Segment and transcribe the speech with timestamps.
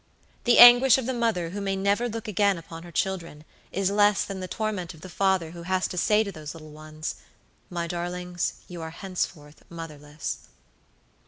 [0.45, 4.25] The anguish of the mother who may never look again upon her children is less
[4.25, 7.17] than the torment of the father who has to say to those little ones,
[7.69, 10.47] "My darlings, you are henceforth motherless."